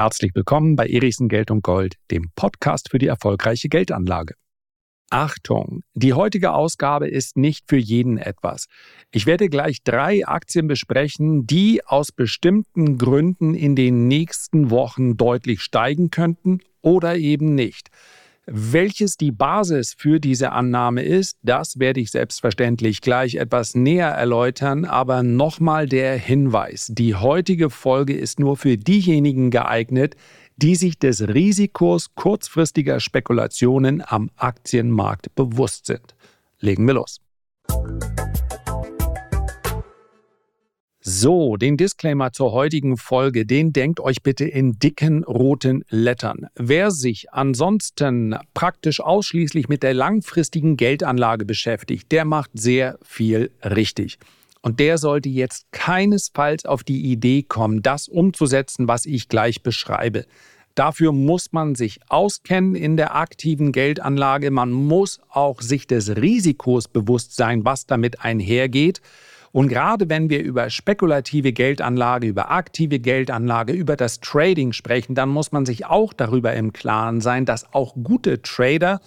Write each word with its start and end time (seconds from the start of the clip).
Herzlich 0.00 0.34
willkommen 0.34 0.76
bei 0.76 0.86
Erichsen 0.86 1.28
Geld 1.28 1.50
und 1.50 1.62
Gold, 1.62 1.96
dem 2.10 2.30
Podcast 2.34 2.88
für 2.90 2.98
die 2.98 3.08
erfolgreiche 3.08 3.68
Geldanlage. 3.68 4.32
Achtung, 5.10 5.82
die 5.92 6.14
heutige 6.14 6.52
Ausgabe 6.52 7.06
ist 7.06 7.36
nicht 7.36 7.66
für 7.68 7.76
jeden 7.76 8.16
etwas. 8.16 8.64
Ich 9.10 9.26
werde 9.26 9.50
gleich 9.50 9.82
drei 9.84 10.26
Aktien 10.26 10.68
besprechen, 10.68 11.46
die 11.46 11.84
aus 11.84 12.12
bestimmten 12.12 12.96
Gründen 12.96 13.52
in 13.54 13.76
den 13.76 14.08
nächsten 14.08 14.70
Wochen 14.70 15.18
deutlich 15.18 15.60
steigen 15.60 16.10
könnten 16.10 16.60
oder 16.80 17.18
eben 17.18 17.54
nicht. 17.54 17.90
Welches 18.52 19.16
die 19.16 19.30
Basis 19.30 19.94
für 19.96 20.18
diese 20.18 20.50
Annahme 20.50 21.02
ist, 21.04 21.36
das 21.44 21.78
werde 21.78 22.00
ich 22.00 22.10
selbstverständlich 22.10 23.00
gleich 23.00 23.36
etwas 23.36 23.76
näher 23.76 24.08
erläutern, 24.08 24.84
aber 24.84 25.22
nochmal 25.22 25.86
der 25.86 26.16
Hinweis, 26.16 26.88
die 26.90 27.14
heutige 27.14 27.70
Folge 27.70 28.12
ist 28.12 28.40
nur 28.40 28.56
für 28.56 28.76
diejenigen 28.76 29.52
geeignet, 29.52 30.16
die 30.56 30.74
sich 30.74 30.98
des 30.98 31.28
Risikos 31.28 32.16
kurzfristiger 32.16 32.98
Spekulationen 32.98 34.02
am 34.04 34.30
Aktienmarkt 34.34 35.32
bewusst 35.36 35.86
sind. 35.86 36.16
Legen 36.58 36.88
wir 36.88 36.94
los. 36.94 37.20
So, 41.02 41.56
den 41.56 41.78
Disclaimer 41.78 42.30
zur 42.30 42.52
heutigen 42.52 42.98
Folge, 42.98 43.46
den 43.46 43.72
denkt 43.72 44.00
euch 44.00 44.22
bitte 44.22 44.44
in 44.44 44.78
dicken 44.78 45.24
roten 45.24 45.82
Lettern. 45.88 46.48
Wer 46.56 46.90
sich 46.90 47.32
ansonsten 47.32 48.36
praktisch 48.52 49.00
ausschließlich 49.00 49.70
mit 49.70 49.82
der 49.82 49.94
langfristigen 49.94 50.76
Geldanlage 50.76 51.46
beschäftigt, 51.46 52.12
der 52.12 52.26
macht 52.26 52.50
sehr 52.52 52.98
viel 53.02 53.50
richtig. 53.64 54.18
Und 54.60 54.78
der 54.78 54.98
sollte 54.98 55.30
jetzt 55.30 55.72
keinesfalls 55.72 56.66
auf 56.66 56.84
die 56.84 57.10
Idee 57.10 57.44
kommen, 57.44 57.80
das 57.80 58.06
umzusetzen, 58.06 58.86
was 58.86 59.06
ich 59.06 59.30
gleich 59.30 59.62
beschreibe. 59.62 60.26
Dafür 60.74 61.12
muss 61.12 61.52
man 61.52 61.76
sich 61.76 62.00
auskennen 62.10 62.74
in 62.74 62.98
der 62.98 63.16
aktiven 63.16 63.72
Geldanlage. 63.72 64.50
Man 64.50 64.70
muss 64.70 65.20
auch 65.30 65.62
sich 65.62 65.86
des 65.86 66.14
Risikos 66.16 66.88
bewusst 66.88 67.36
sein, 67.36 67.64
was 67.64 67.86
damit 67.86 68.20
einhergeht. 68.20 69.00
Und 69.52 69.68
gerade 69.68 70.08
wenn 70.08 70.30
wir 70.30 70.42
über 70.42 70.70
spekulative 70.70 71.52
Geldanlage, 71.52 72.28
über 72.28 72.50
aktive 72.50 73.00
Geldanlage, 73.00 73.72
über 73.72 73.96
das 73.96 74.20
Trading 74.20 74.72
sprechen, 74.72 75.14
dann 75.14 75.28
muss 75.28 75.50
man 75.50 75.66
sich 75.66 75.86
auch 75.86 76.12
darüber 76.12 76.54
im 76.54 76.72
Klaren 76.72 77.20
sein, 77.20 77.46
dass 77.46 77.74
auch 77.74 77.94
gute 78.02 78.42
Trader 78.42 79.00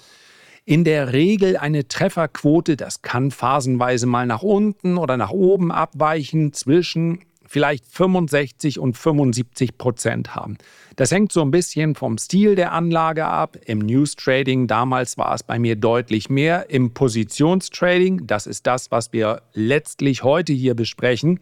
in 0.65 0.83
der 0.83 1.13
Regel 1.13 1.57
eine 1.57 1.87
Trefferquote, 1.87 2.77
das 2.77 3.01
kann 3.01 3.31
phasenweise 3.31 4.05
mal 4.05 4.25
nach 4.25 4.43
unten 4.43 4.97
oder 4.97 5.17
nach 5.17 5.31
oben 5.31 5.71
abweichen, 5.71 6.53
zwischen 6.53 7.19
vielleicht 7.47 7.85
65 7.85 8.79
und 8.79 8.97
75 8.97 9.77
Prozent 9.77 10.35
haben. 10.35 10.57
Das 10.95 11.11
hängt 11.11 11.31
so 11.31 11.41
ein 11.41 11.51
bisschen 11.51 11.95
vom 11.95 12.17
Stil 12.17 12.55
der 12.55 12.71
Anlage 12.71 13.25
ab. 13.25 13.57
Im 13.65 13.79
News 13.79 14.15
Trading 14.15 14.67
damals 14.67 15.17
war 15.17 15.33
es 15.33 15.43
bei 15.43 15.59
mir 15.59 15.75
deutlich 15.75 16.29
mehr. 16.29 16.69
Im 16.69 16.93
Positionstrading, 16.93 18.27
das 18.27 18.47
ist 18.47 18.67
das, 18.67 18.91
was 18.91 19.13
wir 19.13 19.41
letztlich 19.53 20.23
heute 20.23 20.53
hier 20.53 20.75
besprechen, 20.75 21.39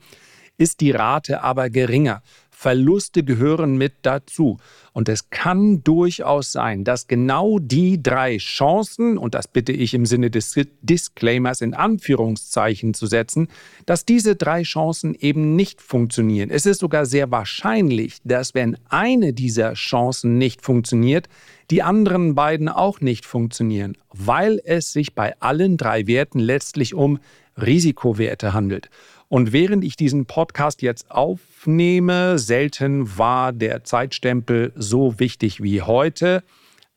ist 0.58 0.80
die 0.82 0.92
Rate 0.92 1.44
aber 1.44 1.70
geringer. 1.70 2.22
Verluste 2.62 3.24
gehören 3.24 3.76
mit 3.76 3.94
dazu. 4.04 4.60
Und 4.94 5.10
es 5.10 5.32
kann 5.32 5.84
durchaus 5.84 6.52
sein, 6.52 6.84
dass 6.84 7.08
genau 7.08 7.58
die 7.58 8.04
drei 8.04 8.38
Chancen, 8.38 9.18
und 9.18 9.34
das 9.34 9.48
bitte 9.48 9.72
ich 9.72 9.96
im 9.96 10.06
Sinne 10.06 10.30
des 10.30 10.54
Disclaimers 10.84 11.62
in 11.62 11.74
Anführungszeichen 11.74 12.94
zu 12.94 13.08
setzen, 13.08 13.48
dass 13.88 14.06
diese 14.06 14.36
drei 14.36 14.62
Chancen 14.62 15.16
eben 15.16 15.56
nicht 15.56 15.82
funktionieren. 15.82 16.52
Es 16.52 16.68
ist 16.68 16.82
sogar 16.82 17.08
sehr 17.08 17.32
wahrscheinlich, 17.32 18.20
dass 18.26 18.54
wenn 18.54 18.78
eine 18.90 19.34
dieser 19.34 19.74
Chancen 19.74 20.38
nicht 20.38 20.62
funktioniert, 20.62 21.30
die 21.72 21.82
anderen 21.82 22.36
beiden 22.36 22.70
auch 22.70 23.02
nicht 23.02 23.26
funktionieren, 23.26 23.98
weil 24.14 24.62
es 24.64 24.94
sich 24.94 25.16
bei 25.16 25.34
allen 25.40 25.78
drei 25.78 26.06
Werten 26.06 26.38
letztlich 26.38 26.94
um 26.94 27.18
Risikowerte 27.58 28.54
handelt. 28.54 28.92
Und 29.32 29.52
während 29.54 29.84
ich 29.86 29.96
diesen 29.96 30.26
Podcast 30.26 30.82
jetzt 30.82 31.10
aufnehme, 31.10 32.38
selten 32.38 33.18
war 33.18 33.54
der 33.54 33.86
Zeitstempel 33.86 34.74
so 34.76 35.22
wichtig 35.22 35.64
wie 35.64 35.82
heute. 35.82 36.44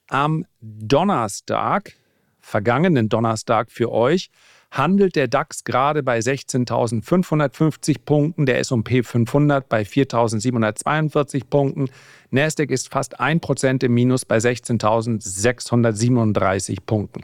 Am 0.08 0.44
Donnerstag, 0.60 1.92
vergangenen 2.40 3.08
Donnerstag 3.08 3.70
für 3.70 3.92
euch, 3.92 4.32
handelt 4.72 5.14
der 5.14 5.28
DAX 5.28 5.62
gerade 5.62 6.02
bei 6.02 6.18
16.550 6.18 7.98
Punkten, 8.04 8.46
der 8.46 8.58
S&P 8.58 9.04
500 9.04 9.68
bei 9.68 9.82
4.742 9.82 11.44
Punkten, 11.48 11.88
Nasdaq 12.32 12.72
ist 12.72 12.88
fast 12.88 13.20
1% 13.20 13.84
im 13.84 13.94
Minus 13.94 14.24
bei 14.24 14.38
16.637 14.38 16.78
Punkten. 16.84 17.22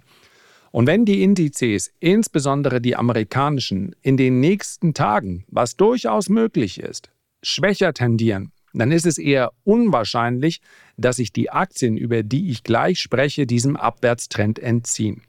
Und 0.72 0.86
wenn 0.86 1.04
die 1.04 1.22
Indizes, 1.22 1.92
insbesondere 1.98 2.80
die 2.80 2.94
amerikanischen, 2.94 3.94
in 4.02 4.16
den 4.16 4.40
nächsten 4.40 4.94
Tagen, 4.94 5.44
was 5.48 5.76
durchaus 5.76 6.28
möglich 6.28 6.78
ist, 6.78 7.10
schwächer 7.42 7.92
tendieren, 7.92 8.52
dann 8.72 8.92
ist 8.92 9.06
es 9.06 9.18
eher 9.18 9.50
unwahrscheinlich, 9.64 10.60
dass 10.96 11.16
sich 11.16 11.32
die 11.32 11.50
Aktien, 11.50 11.96
über 11.96 12.22
die 12.22 12.50
ich 12.50 12.62
gleich 12.62 13.00
spreche, 13.00 13.46
diesem 13.46 13.76
Abwärtstrend 13.76 14.60
entziehen. 14.60 15.22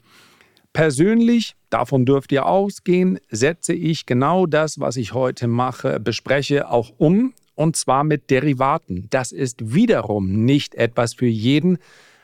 Persönlich, 0.72 1.54
davon 1.68 2.06
dürft 2.06 2.32
ihr 2.32 2.46
ausgehen, 2.46 3.18
setze 3.28 3.74
ich 3.74 4.06
genau 4.06 4.46
das, 4.46 4.78
was 4.80 4.96
ich 4.96 5.12
heute 5.12 5.48
mache, 5.48 6.00
bespreche, 6.00 6.70
auch 6.70 6.92
um, 6.98 7.34
und 7.54 7.76
zwar 7.76 8.04
mit 8.04 8.30
Derivaten. 8.30 9.08
Das 9.10 9.32
ist 9.32 9.74
wiederum 9.74 10.44
nicht 10.44 10.74
etwas 10.74 11.14
für 11.14 11.26
jeden. 11.26 11.78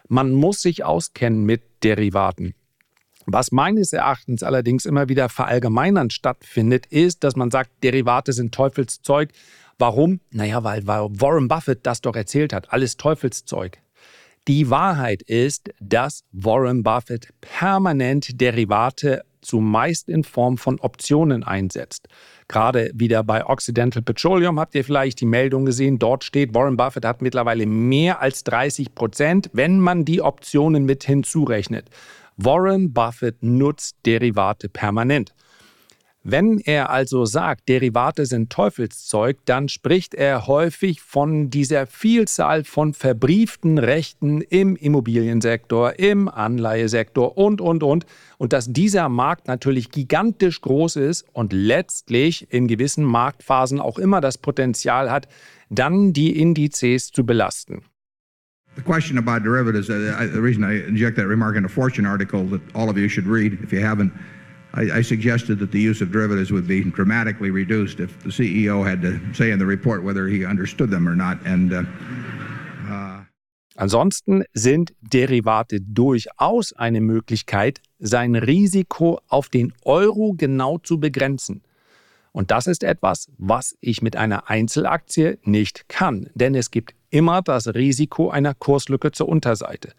Man 0.09 0.33
muss 0.33 0.63
sich 0.63 0.85
auskennen 0.85 1.45
mit 1.45 1.63
Derivaten. 1.85 2.55
Was 3.31 3.53
meines 3.53 3.93
Erachtens 3.93 4.43
allerdings 4.43 4.87
immer 4.87 5.11
wieder 5.11 5.29
verallgemeinern 5.29 6.09
stattfindet, 6.09 6.87
ist, 6.87 7.25
dass 7.25 7.37
man 7.37 7.51
sagt, 7.51 7.71
Derivate 7.83 8.33
sind 8.33 8.55
Teufelszeug. 8.55 9.33
Warum? 9.77 10.21
Naja, 10.31 10.65
weil, 10.65 10.87
Warren 10.87 11.47
Buffett 11.47 11.81
das 11.83 12.01
doch 12.01 12.17
erzählt 12.17 12.55
hat. 12.55 12.73
Alles 12.73 12.97
Teufelszeug. 12.97 13.81
Die 14.49 14.71
Wahrheit 14.71 15.21
ist, 15.21 15.69
dass 15.79 16.25
Warren 16.33 16.83
Buffett 16.83 17.29
permanent 17.43 18.41
Derivate 18.41 19.25
zumeist 19.43 20.09
in 20.09 20.25
Form 20.25 20.57
von 20.57 20.81
Optionen 20.81 21.45
einsetzt. 21.45 22.09
Gerade 22.49 22.91
wieder 22.95 23.23
bei 23.25 23.45
Occidental 23.45 24.01
Petroleum 24.01 24.59
habt 24.59 24.75
ihr 24.75 24.85
vielleicht 24.85 25.21
die 25.21 25.27
Meldung 25.27 25.67
gesehen. 25.67 25.99
Dort 25.99 26.25
steht, 26.25 26.55
Warren 26.55 26.79
Buffett 26.79 27.05
hat 27.05 27.21
mittlerweile 27.21 27.67
mehr 27.67 28.23
als 28.23 28.43
30 28.45 28.95
Prozent, 28.95 29.51
wenn 29.53 29.81
man 29.81 30.07
die 30.07 30.23
Optionen 30.23 30.87
mit 30.87 31.05
hinzurechnet. 31.05 31.91
Warren 32.39 32.93
Buffett 32.93 33.43
nutzt 33.43 33.97
Derivate 34.07 34.69
permanent. 34.69 35.35
Wenn 36.23 36.61
er 36.61 36.91
also 36.91 37.25
sagt, 37.25 37.69
Derivate 37.69 38.27
sind 38.27 38.51
Teufelszeug, 38.51 39.39
dann 39.45 39.69
spricht 39.69 40.15
er 40.15 40.47
häufig 40.47 41.01
von 41.01 41.51
dieser 41.51 41.87
Vielzahl 41.87 42.63
von 42.63 42.95
verbrieften 42.95 43.79
Rechten 43.79 44.41
im 44.41 44.77
Immobiliensektor, 44.77 45.99
im 45.99 46.29
Anleihesektor 46.29 47.37
und, 47.37 47.61
und, 47.61 47.83
und. 47.83 48.07
Und 48.37 48.53
dass 48.53 48.73
dieser 48.73 49.09
Markt 49.09 49.49
natürlich 49.49 49.91
gigantisch 49.91 50.61
groß 50.61 50.97
ist 50.97 51.25
und 51.33 51.53
letztlich 51.53 52.53
in 52.53 52.69
gewissen 52.69 53.05
Marktphasen 53.05 53.81
auch 53.81 53.99
immer 53.99 54.21
das 54.21 54.39
Potenzial 54.39 55.11
hat, 55.11 55.29
dann 55.71 56.13
die 56.13 56.39
Indizes 56.39 57.11
zu 57.11 57.27
belasten. 57.27 57.83
The 58.79 58.85
question 58.85 59.19
about 59.19 59.43
derivatives, 59.43 59.91
uh, 59.91 60.15
I, 60.17 60.27
the 60.27 60.41
reason 60.41 60.63
I 60.63 60.87
inject 60.87 61.17
that 61.17 61.27
remark 61.27 61.57
in 61.57 61.65
a 61.65 61.69
Fortune 61.69 62.07
article 62.07 62.45
that 62.45 62.61
all 62.77 62.89
of 62.89 62.97
you 62.97 63.09
should 63.09 63.27
read 63.27 63.59
if 63.61 63.73
you 63.73 63.81
haven't, 63.81 64.13
I, 64.73 64.83
I, 64.99 65.03
suggested 65.03 65.59
that 65.59 65.73
the 65.73 65.81
use 65.81 66.01
of 66.01 66.13
derivatives 66.13 66.53
would 66.53 66.69
be 66.69 66.85
dramatically 66.85 67.51
reduced 67.51 67.99
if 67.99 68.17
the 68.23 68.29
CEO 68.29 68.89
had 68.89 69.03
to 69.03 69.19
say 69.35 69.51
in 69.51 69.59
the 69.59 69.67
report 69.67 70.05
whether 70.05 70.29
he 70.29 70.45
understood 70.45 70.91
them 70.91 71.09
or 71.09 71.17
not. 71.17 71.45
And 71.45 71.73
uh, 71.73 71.83
uh, 72.89 73.25
Ansonsten 73.75 74.45
sind 74.55 74.93
Derivate 75.03 75.81
durchaus 75.81 76.73
eine 76.73 77.01
Möglichkeit, 77.01 77.81
sein 77.99 78.37
Risiko 78.37 79.19
auf 79.27 79.49
den 79.49 79.73
Euro 79.83 80.35
genau 80.37 80.79
zu 80.79 81.01
begrenzen. 81.01 81.63
Und 82.31 82.53
das 82.53 82.69
ist 82.69 82.85
etwas, 82.85 83.29
was 83.39 83.77
ich 83.81 84.03
mit 84.03 84.15
einer 84.15 84.49
Einzelaktie 84.49 85.39
nicht 85.43 85.89
kann, 85.89 86.31
denn 86.37 86.55
es 86.55 86.71
gibt 86.71 86.95
immer 87.11 87.43
das 87.43 87.69
Risiko 87.69 88.31
einer 88.31 88.55
Kurslücke 88.55 89.13
zur 89.13 89.29
Unterseite. 89.29 89.93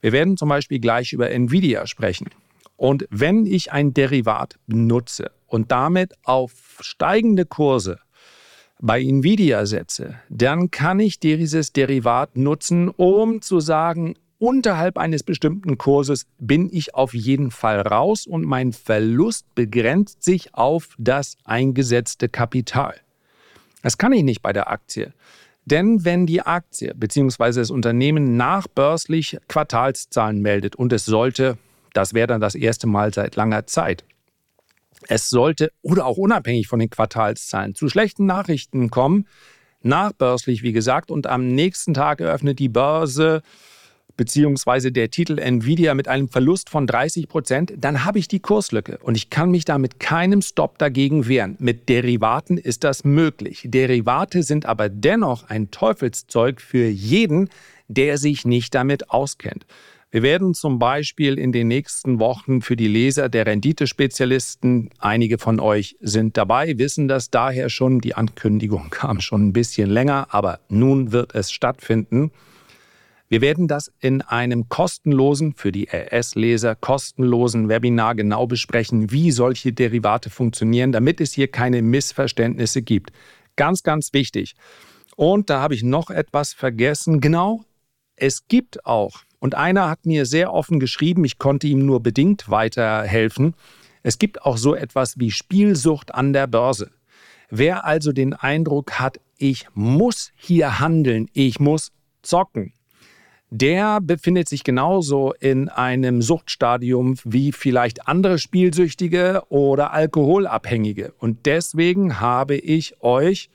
Wir 0.00 0.12
werden 0.12 0.36
zum 0.36 0.48
Beispiel 0.48 0.80
gleich 0.80 1.12
über 1.12 1.30
Nvidia 1.30 1.86
sprechen. 1.86 2.30
Und 2.76 3.06
wenn 3.10 3.46
ich 3.46 3.72
ein 3.72 3.94
Derivat 3.94 4.58
benutze 4.66 5.30
und 5.46 5.70
damit 5.70 6.14
auf 6.24 6.78
steigende 6.80 7.46
Kurse 7.46 7.98
bei 8.80 9.00
Nvidia 9.00 9.64
setze, 9.66 10.16
dann 10.28 10.72
kann 10.72 10.98
ich 10.98 11.20
dieses 11.20 11.72
Derivat 11.72 12.36
nutzen, 12.36 12.88
um 12.88 13.40
zu 13.40 13.60
sagen, 13.60 14.16
unterhalb 14.38 14.98
eines 14.98 15.22
bestimmten 15.22 15.78
Kurses 15.78 16.26
bin 16.40 16.68
ich 16.72 16.96
auf 16.96 17.14
jeden 17.14 17.52
Fall 17.52 17.80
raus 17.80 18.26
und 18.26 18.44
mein 18.44 18.72
Verlust 18.72 19.46
begrenzt 19.54 20.24
sich 20.24 20.52
auf 20.52 20.96
das 20.98 21.36
eingesetzte 21.44 22.28
Kapital. 22.28 22.96
Das 23.82 23.98
kann 23.98 24.12
ich 24.12 24.24
nicht 24.24 24.42
bei 24.42 24.52
der 24.52 24.68
Aktie. 24.68 25.12
Denn 25.64 26.04
wenn 26.04 26.26
die 26.26 26.42
Aktie 26.42 26.92
bzw. 26.94 27.52
das 27.52 27.70
Unternehmen 27.70 28.36
nachbörslich 28.36 29.38
Quartalszahlen 29.48 30.40
meldet 30.40 30.76
und 30.76 30.92
es 30.92 31.04
sollte, 31.04 31.56
das 31.92 32.14
wäre 32.14 32.26
dann 32.26 32.40
das 32.40 32.54
erste 32.54 32.86
Mal 32.86 33.14
seit 33.14 33.36
langer 33.36 33.66
Zeit, 33.66 34.04
es 35.08 35.28
sollte 35.28 35.72
oder 35.82 36.06
auch 36.06 36.16
unabhängig 36.16 36.68
von 36.68 36.78
den 36.78 36.90
Quartalszahlen 36.90 37.74
zu 37.74 37.88
schlechten 37.88 38.26
Nachrichten 38.26 38.90
kommen, 38.90 39.26
nachbörslich 39.82 40.62
wie 40.62 40.72
gesagt, 40.72 41.10
und 41.10 41.26
am 41.26 41.48
nächsten 41.48 41.94
Tag 41.94 42.20
eröffnet 42.20 42.58
die 42.58 42.68
Börse 42.68 43.42
beziehungsweise 44.22 44.92
der 44.92 45.10
Titel 45.10 45.40
Nvidia 45.40 45.94
mit 45.94 46.06
einem 46.06 46.28
Verlust 46.28 46.70
von 46.70 46.86
30 46.86 47.26
Prozent, 47.26 47.72
dann 47.76 48.04
habe 48.04 48.20
ich 48.20 48.28
die 48.28 48.38
Kurslücke 48.38 48.98
und 48.98 49.16
ich 49.16 49.30
kann 49.30 49.50
mich 49.50 49.64
da 49.64 49.78
mit 49.78 49.98
keinem 49.98 50.42
Stop 50.42 50.78
dagegen 50.78 51.26
wehren. 51.26 51.56
Mit 51.58 51.88
Derivaten 51.88 52.56
ist 52.56 52.84
das 52.84 53.02
möglich. 53.02 53.64
Derivate 53.64 54.44
sind 54.44 54.64
aber 54.64 54.88
dennoch 54.88 55.50
ein 55.50 55.72
Teufelszeug 55.72 56.60
für 56.60 56.86
jeden, 56.86 57.48
der 57.88 58.16
sich 58.16 58.44
nicht 58.44 58.76
damit 58.76 59.10
auskennt. 59.10 59.66
Wir 60.12 60.22
werden 60.22 60.54
zum 60.54 60.78
Beispiel 60.78 61.36
in 61.36 61.50
den 61.50 61.66
nächsten 61.66 62.20
Wochen 62.20 62.62
für 62.62 62.76
die 62.76 62.86
Leser 62.86 63.28
der 63.28 63.46
Renditespezialisten, 63.46 64.90
einige 65.00 65.38
von 65.38 65.58
euch 65.58 65.96
sind 66.00 66.36
dabei, 66.36 66.78
wissen 66.78 67.08
das 67.08 67.30
daher 67.30 67.68
schon, 67.70 68.00
die 68.00 68.14
Ankündigung 68.14 68.88
kam 68.90 69.20
schon 69.20 69.48
ein 69.48 69.52
bisschen 69.52 69.90
länger, 69.90 70.28
aber 70.30 70.60
nun 70.68 71.10
wird 71.10 71.34
es 71.34 71.50
stattfinden. 71.50 72.30
Wir 73.32 73.40
werden 73.40 73.66
das 73.66 73.90
in 73.98 74.20
einem 74.20 74.68
kostenlosen, 74.68 75.54
für 75.54 75.72
die 75.72 75.88
RS-Leser 75.90 76.74
kostenlosen 76.74 77.70
Webinar 77.70 78.14
genau 78.14 78.46
besprechen, 78.46 79.10
wie 79.10 79.30
solche 79.30 79.72
Derivate 79.72 80.28
funktionieren, 80.28 80.92
damit 80.92 81.18
es 81.18 81.32
hier 81.32 81.48
keine 81.48 81.80
Missverständnisse 81.80 82.82
gibt. 82.82 83.10
Ganz, 83.56 83.82
ganz 83.82 84.12
wichtig. 84.12 84.52
Und 85.16 85.48
da 85.48 85.62
habe 85.62 85.74
ich 85.74 85.82
noch 85.82 86.10
etwas 86.10 86.52
vergessen. 86.52 87.22
Genau, 87.22 87.64
es 88.16 88.48
gibt 88.48 88.84
auch, 88.84 89.22
und 89.38 89.54
einer 89.54 89.88
hat 89.88 90.04
mir 90.04 90.26
sehr 90.26 90.52
offen 90.52 90.78
geschrieben, 90.78 91.24
ich 91.24 91.38
konnte 91.38 91.66
ihm 91.66 91.86
nur 91.86 92.02
bedingt 92.02 92.50
weiterhelfen, 92.50 93.54
es 94.02 94.18
gibt 94.18 94.42
auch 94.42 94.58
so 94.58 94.74
etwas 94.74 95.18
wie 95.18 95.30
Spielsucht 95.30 96.14
an 96.14 96.34
der 96.34 96.48
Börse. 96.48 96.90
Wer 97.48 97.86
also 97.86 98.12
den 98.12 98.34
Eindruck 98.34 99.00
hat, 99.00 99.20
ich 99.38 99.68
muss 99.72 100.32
hier 100.36 100.80
handeln, 100.80 101.30
ich 101.32 101.60
muss 101.60 101.92
zocken, 102.20 102.74
der 103.54 104.00
befindet 104.00 104.48
sich 104.48 104.64
genauso 104.64 105.34
in 105.38 105.68
einem 105.68 106.22
Suchtstadium 106.22 107.16
wie 107.24 107.52
vielleicht 107.52 108.08
andere 108.08 108.38
Spielsüchtige 108.38 109.42
oder 109.50 109.92
Alkoholabhängige. 109.92 111.12
Und 111.18 111.44
deswegen 111.44 112.18
habe 112.18 112.56
ich 112.56 113.02
euch 113.02 113.50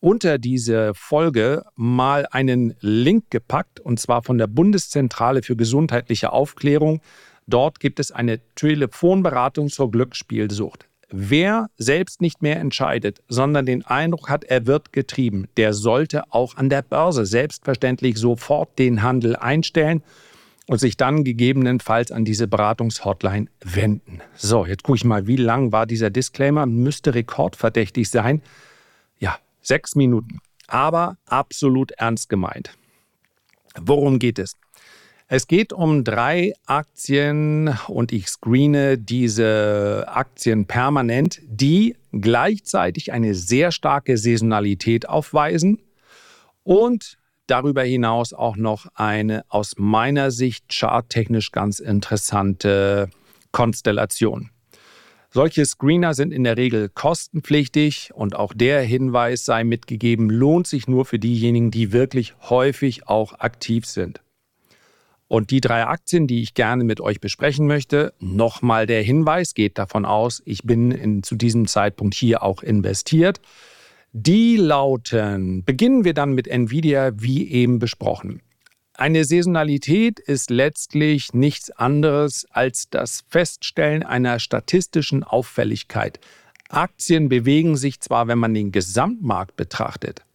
unter 0.00 0.38
diese 0.38 0.94
Folge 0.94 1.62
mal 1.76 2.26
einen 2.30 2.74
Link 2.80 3.24
gepackt, 3.28 3.80
und 3.80 4.00
zwar 4.00 4.22
von 4.22 4.38
der 4.38 4.46
Bundeszentrale 4.46 5.42
für 5.42 5.56
gesundheitliche 5.56 6.32
Aufklärung. 6.32 7.02
Dort 7.46 7.80
gibt 7.80 8.00
es 8.00 8.12
eine 8.12 8.40
Telefonberatung 8.54 9.68
zur 9.68 9.90
Glücksspielsucht. 9.90 10.88
Wer 11.14 11.68
selbst 11.76 12.22
nicht 12.22 12.40
mehr 12.40 12.58
entscheidet, 12.58 13.22
sondern 13.28 13.66
den 13.66 13.84
Eindruck 13.84 14.30
hat, 14.30 14.44
er 14.44 14.66
wird 14.66 14.94
getrieben, 14.94 15.46
der 15.58 15.74
sollte 15.74 16.24
auch 16.32 16.56
an 16.56 16.70
der 16.70 16.80
Börse 16.80 17.26
selbstverständlich 17.26 18.16
sofort 18.16 18.78
den 18.78 19.02
Handel 19.02 19.36
einstellen 19.36 20.02
und 20.68 20.78
sich 20.78 20.96
dann 20.96 21.22
gegebenenfalls 21.22 22.12
an 22.12 22.24
diese 22.24 22.48
Beratungshotline 22.48 23.48
wenden. 23.62 24.22
So, 24.36 24.64
jetzt 24.64 24.84
gucke 24.84 24.96
ich 24.96 25.04
mal, 25.04 25.26
wie 25.26 25.36
lang 25.36 25.70
war 25.70 25.84
dieser 25.84 26.08
Disclaimer? 26.08 26.64
Müsste 26.64 27.14
rekordverdächtig 27.14 28.08
sein. 28.08 28.40
Ja, 29.18 29.36
sechs 29.60 29.94
Minuten. 29.94 30.38
Aber 30.66 31.18
absolut 31.26 31.92
ernst 31.92 32.30
gemeint. 32.30 32.70
Worum 33.78 34.18
geht 34.18 34.38
es? 34.38 34.56
Es 35.34 35.46
geht 35.46 35.72
um 35.72 36.04
drei 36.04 36.52
Aktien 36.66 37.74
und 37.88 38.12
ich 38.12 38.26
screene 38.26 38.98
diese 38.98 40.04
Aktien 40.06 40.66
permanent, 40.66 41.40
die 41.46 41.96
gleichzeitig 42.12 43.12
eine 43.12 43.34
sehr 43.34 43.72
starke 43.72 44.18
Saisonalität 44.18 45.08
aufweisen 45.08 45.78
und 46.64 47.16
darüber 47.46 47.82
hinaus 47.82 48.34
auch 48.34 48.56
noch 48.56 48.88
eine 48.94 49.46
aus 49.48 49.76
meiner 49.78 50.30
Sicht 50.30 50.66
charttechnisch 50.70 51.50
ganz 51.50 51.78
interessante 51.78 53.08
Konstellation. 53.52 54.50
Solche 55.30 55.64
Screener 55.64 56.12
sind 56.12 56.34
in 56.34 56.44
der 56.44 56.58
Regel 56.58 56.90
kostenpflichtig 56.90 58.10
und 58.12 58.36
auch 58.36 58.52
der 58.52 58.82
Hinweis 58.82 59.46
sei 59.46 59.64
mitgegeben, 59.64 60.28
lohnt 60.28 60.66
sich 60.66 60.88
nur 60.88 61.06
für 61.06 61.18
diejenigen, 61.18 61.70
die 61.70 61.90
wirklich 61.90 62.34
häufig 62.50 63.08
auch 63.08 63.40
aktiv 63.40 63.86
sind. 63.86 64.21
Und 65.32 65.50
die 65.50 65.62
drei 65.62 65.86
Aktien, 65.86 66.26
die 66.26 66.42
ich 66.42 66.52
gerne 66.52 66.84
mit 66.84 67.00
euch 67.00 67.18
besprechen 67.18 67.66
möchte, 67.66 68.12
nochmal 68.20 68.84
der 68.84 69.00
Hinweis, 69.02 69.54
geht 69.54 69.78
davon 69.78 70.04
aus, 70.04 70.42
ich 70.44 70.64
bin 70.64 70.90
in, 70.90 71.22
zu 71.22 71.36
diesem 71.36 71.66
Zeitpunkt 71.66 72.14
hier 72.14 72.42
auch 72.42 72.62
investiert. 72.62 73.40
Die 74.12 74.58
lauten, 74.58 75.64
beginnen 75.64 76.04
wir 76.04 76.12
dann 76.12 76.34
mit 76.34 76.48
Nvidia, 76.48 77.12
wie 77.14 77.50
eben 77.50 77.78
besprochen. 77.78 78.42
Eine 78.92 79.24
Saisonalität 79.24 80.20
ist 80.20 80.50
letztlich 80.50 81.32
nichts 81.32 81.70
anderes 81.70 82.46
als 82.50 82.90
das 82.90 83.24
Feststellen 83.30 84.02
einer 84.02 84.38
statistischen 84.38 85.24
Auffälligkeit. 85.24 86.20
Aktien 86.68 87.30
bewegen 87.30 87.78
sich 87.78 88.00
zwar, 88.00 88.28
wenn 88.28 88.38
man 88.38 88.52
den 88.52 88.70
Gesamtmarkt 88.70 89.56
betrachtet, 89.56 90.26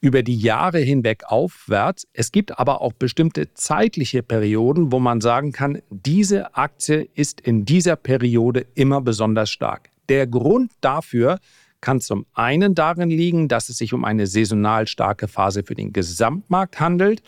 über 0.00 0.22
die 0.22 0.36
Jahre 0.36 0.78
hinweg 0.78 1.24
aufwärts. 1.26 2.06
Es 2.12 2.32
gibt 2.32 2.58
aber 2.58 2.80
auch 2.80 2.92
bestimmte 2.92 3.54
zeitliche 3.54 4.22
Perioden, 4.22 4.92
wo 4.92 4.98
man 4.98 5.20
sagen 5.20 5.52
kann, 5.52 5.80
diese 5.90 6.54
Aktie 6.54 7.08
ist 7.14 7.40
in 7.40 7.64
dieser 7.64 7.96
Periode 7.96 8.66
immer 8.74 9.00
besonders 9.00 9.50
stark. 9.50 9.90
Der 10.08 10.26
Grund 10.26 10.72
dafür 10.80 11.38
kann 11.80 12.00
zum 12.00 12.26
einen 12.32 12.74
darin 12.74 13.10
liegen, 13.10 13.48
dass 13.48 13.68
es 13.68 13.78
sich 13.78 13.92
um 13.92 14.04
eine 14.04 14.26
saisonal 14.26 14.86
starke 14.86 15.28
Phase 15.28 15.62
für 15.62 15.74
den 15.74 15.92
Gesamtmarkt 15.92 16.80
handelt. 16.80 17.22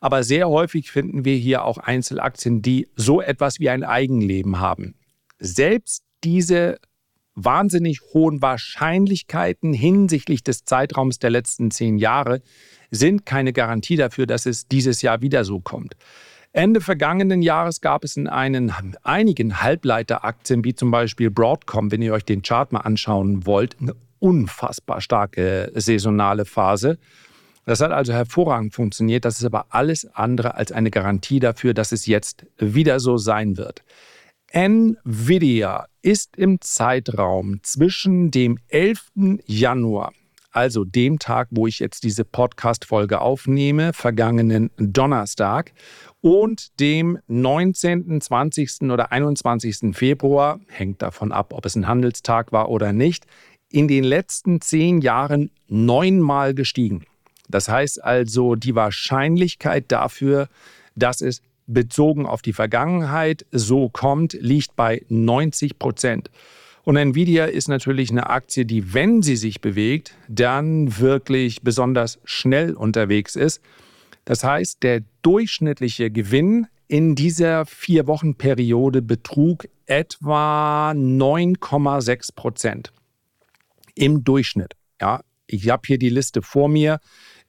Aber 0.00 0.22
sehr 0.22 0.48
häufig 0.48 0.90
finden 0.90 1.24
wir 1.24 1.36
hier 1.36 1.64
auch 1.64 1.78
Einzelaktien, 1.78 2.60
die 2.60 2.88
so 2.94 3.22
etwas 3.22 3.58
wie 3.58 3.70
ein 3.70 3.84
Eigenleben 3.84 4.60
haben. 4.60 4.94
Selbst 5.38 6.04
diese 6.22 6.78
wahnsinnig 7.34 8.00
hohen 8.12 8.40
Wahrscheinlichkeiten 8.42 9.72
hinsichtlich 9.72 10.42
des 10.42 10.64
Zeitraums 10.64 11.18
der 11.18 11.30
letzten 11.30 11.70
zehn 11.70 11.98
Jahre 11.98 12.42
sind 12.90 13.26
keine 13.26 13.52
Garantie 13.52 13.96
dafür, 13.96 14.26
dass 14.26 14.46
es 14.46 14.68
dieses 14.68 15.02
Jahr 15.02 15.20
wieder 15.20 15.44
so 15.44 15.60
kommt. 15.60 15.96
Ende 16.52 16.80
vergangenen 16.80 17.42
Jahres 17.42 17.80
gab 17.80 18.04
es 18.04 18.16
in 18.16 18.28
einen, 18.28 18.72
einigen 19.02 19.60
Halbleiteraktien, 19.60 20.62
wie 20.64 20.74
zum 20.74 20.92
Beispiel 20.92 21.30
Broadcom, 21.30 21.90
wenn 21.90 22.00
ihr 22.00 22.12
euch 22.12 22.24
den 22.24 22.42
Chart 22.42 22.70
mal 22.70 22.80
anschauen 22.80 23.44
wollt, 23.44 23.76
eine 23.80 23.96
unfassbar 24.20 25.00
starke 25.00 25.72
saisonale 25.74 26.44
Phase. 26.44 26.98
Das 27.66 27.80
hat 27.80 27.90
also 27.90 28.12
hervorragend 28.12 28.72
funktioniert. 28.72 29.24
Das 29.24 29.38
ist 29.38 29.44
aber 29.44 29.66
alles 29.70 30.06
andere 30.14 30.54
als 30.54 30.70
eine 30.70 30.90
Garantie 30.90 31.40
dafür, 31.40 31.74
dass 31.74 31.90
es 31.90 32.06
jetzt 32.06 32.46
wieder 32.58 33.00
so 33.00 33.16
sein 33.16 33.56
wird. 33.56 33.82
Nvidia 34.54 35.86
ist 36.00 36.36
im 36.36 36.60
Zeitraum 36.60 37.58
zwischen 37.64 38.30
dem 38.30 38.60
11. 38.68 39.10
Januar, 39.46 40.12
also 40.52 40.84
dem 40.84 41.18
Tag, 41.18 41.48
wo 41.50 41.66
ich 41.66 41.80
jetzt 41.80 42.04
diese 42.04 42.24
Podcast-Folge 42.24 43.20
aufnehme, 43.20 43.92
vergangenen 43.92 44.70
Donnerstag, 44.76 45.72
und 46.20 46.78
dem 46.78 47.18
19., 47.26 48.20
20. 48.20 48.82
oder 48.82 49.10
21. 49.10 49.92
Februar, 49.92 50.60
hängt 50.68 51.02
davon 51.02 51.32
ab, 51.32 51.52
ob 51.52 51.66
es 51.66 51.74
ein 51.74 51.88
Handelstag 51.88 52.52
war 52.52 52.68
oder 52.68 52.92
nicht, 52.92 53.26
in 53.72 53.88
den 53.88 54.04
letzten 54.04 54.60
zehn 54.60 55.00
Jahren 55.00 55.50
neunmal 55.66 56.54
gestiegen. 56.54 57.06
Das 57.48 57.68
heißt 57.68 58.04
also, 58.04 58.54
die 58.54 58.76
Wahrscheinlichkeit 58.76 59.86
dafür, 59.90 60.48
dass 60.94 61.22
es 61.22 61.42
bezogen 61.66 62.26
auf 62.26 62.42
die 62.42 62.52
Vergangenheit 62.52 63.46
so 63.50 63.88
kommt, 63.88 64.34
liegt 64.34 64.76
bei 64.76 65.02
90 65.08 65.78
Prozent. 65.78 66.30
Und 66.82 66.96
Nvidia 66.96 67.46
ist 67.46 67.68
natürlich 67.68 68.10
eine 68.10 68.28
Aktie, 68.28 68.66
die, 68.66 68.92
wenn 68.92 69.22
sie 69.22 69.36
sich 69.36 69.60
bewegt, 69.60 70.14
dann 70.28 70.98
wirklich 70.98 71.62
besonders 71.62 72.18
schnell 72.24 72.74
unterwegs 72.74 73.36
ist. 73.36 73.62
Das 74.26 74.44
heißt, 74.44 74.82
der 74.82 75.02
durchschnittliche 75.22 76.10
Gewinn 76.10 76.66
in 76.86 77.14
dieser 77.14 77.64
vier 77.64 78.06
Wochen 78.06 78.34
Periode 78.34 79.00
betrug 79.00 79.66
etwa 79.86 80.90
9,6 80.90 82.34
Prozent 82.34 82.92
im 83.94 84.24
Durchschnitt. 84.24 84.74
Ja, 85.00 85.22
ich 85.46 85.68
habe 85.68 85.82
hier 85.86 85.98
die 85.98 86.10
Liste 86.10 86.42
vor 86.42 86.68
mir. 86.68 87.00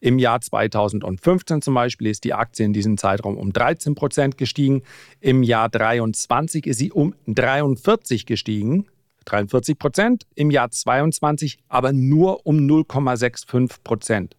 Im 0.06 0.20
Jahr 0.20 0.40
2015 0.40 1.64
zum 1.64 1.74
Beispiel 1.74 2.06
ist 2.12 2.26
die 2.26 2.36
Aktie 2.36 2.64
in 2.64 2.74
diesem 2.74 2.96
Zeitraum 2.96 3.38
um 3.38 3.52
13 3.52 3.96
Prozent 3.96 4.38
gestiegen. 4.38 4.84
Im 5.20 5.42
Jahr 5.42 5.72
2023 5.72 6.68
ist 6.68 6.78
sie 6.78 6.92
um 6.92 7.16
43 7.26 8.28
gestiegen. 8.28 8.86
43 9.26 9.80
Prozent. 9.80 10.28
Im 10.36 10.52
Jahr 10.52 10.70
22 10.70 11.58
aber 11.70 11.92
nur 11.92 12.46
um 12.46 12.58
0,65 12.58 13.78
Prozent. 13.84 14.36